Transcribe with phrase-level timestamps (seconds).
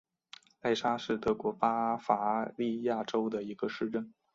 [0.63, 4.11] 赖沙是德国巴伐利亚州的一个市镇。